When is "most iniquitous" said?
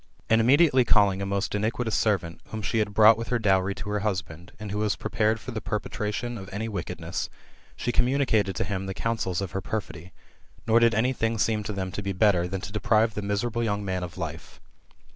1.27-1.93